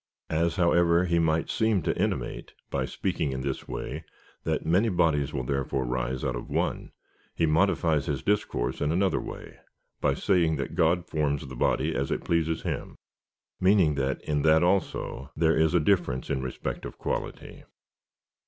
As, 0.31 0.55
however, 0.55 1.05
he 1.05 1.19
might 1.19 1.51
seem 1.51 1.83
to 1.83 1.95
intimate, 1.95 2.53
by 2.71 2.85
speaking 2.85 3.33
in 3.33 3.41
this 3.41 3.67
way, 3.67 4.03
that 4.45 4.65
many 4.65 4.89
bodies 4.89 5.31
will 5.31 5.43
therefore 5.43 5.85
rise 5.85 6.23
out 6.25 6.35
of 6.35 6.49
one, 6.49 6.89
he 7.35 7.45
modifies 7.45 8.07
his 8.07 8.23
discourse 8.23 8.81
in 8.81 8.91
another 8.91 9.19
way, 9.19 9.59
by 9.99 10.15
saying 10.15 10.55
that 10.55 10.73
God 10.73 11.05
forms 11.05 11.45
the 11.45 11.55
body 11.55 11.93
as 11.95 12.09
it 12.09 12.25
48 12.25 12.25
COMMENTARY 12.25 12.41
ON 12.41 12.47
THE 12.47 12.55
CHAP. 12.55 12.57
XV. 12.57 12.63
41. 12.63 12.95
pleases 12.95 12.97
him, 12.97 12.97
meaning 13.79 13.93
that 13.93 14.21
in 14.23 14.41
that 14.41 14.63
also 14.63 15.29
there 15.35 15.55
is 15.55 15.75
a 15.75 15.79
difference 15.79 16.31
in 16.31 16.41
respect 16.41 16.83
of 16.85 16.97
quality. 16.97 17.63